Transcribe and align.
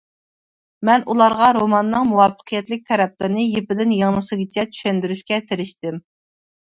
مەن 0.87 1.03
ئۇلارغا 1.13 1.49
روماننىڭ 1.57 2.07
مۇۋەپپەقىيەتلىك 2.11 2.81
تەرەپلىرىنى 2.91 3.43
يىپىدىن 3.45 3.93
يىڭنىسىگىچە 3.99 4.65
چۈشەندۈرۈشكە 4.71 5.39
تىرىشتىم. 5.53 6.01